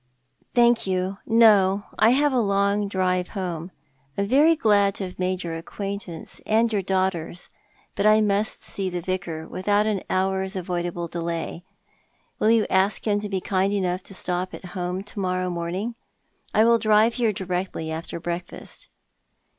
''Thank 0.55 0.87
you, 0.87 1.19
no. 1.27 1.83
I 1.99 2.09
have 2.09 2.33
a 2.33 2.39
long 2.39 2.87
drive 2.87 3.27
home. 3.37 3.69
I 4.17 4.21
am 4.21 4.27
very 4.27 4.55
glad 4.55 4.95
to 4.95 5.03
have 5.03 5.19
made 5.19 5.43
your 5.43 5.55
acquaintance, 5.55 6.41
and 6.47 6.73
your 6.73 6.81
daughter's. 6.81 7.49
i>ut 7.95 8.07
I 8.07 8.19
must 8.19 8.63
see 8.63 8.89
the 8.89 8.99
Vicar 9.01 9.47
without 9.47 9.85
an 9.85 10.01
hour's 10.09 10.55
avoidable 10.55 11.07
delay. 11.07 11.63
Will 12.39 12.49
you 12.49 12.65
ask 12.67 13.05
him 13.05 13.19
to 13.19 13.29
be 13.29 13.41
kind 13.41 13.71
enough 13.73 14.01
to 14.05 14.15
stop 14.15 14.55
at 14.55 14.65
home 14.73 15.03
to 15.03 15.19
morrow 15.19 15.51
morning? 15.51 15.93
I 16.51 16.65
will 16.65 16.79
drive 16.79 17.13
here 17.13 17.31
directly 17.31 17.91
after 17.91 18.19
breakfast." 18.19 18.89